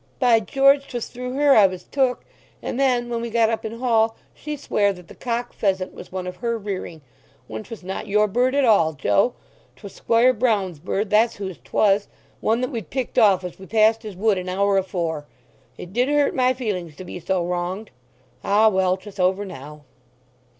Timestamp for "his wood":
14.01-14.39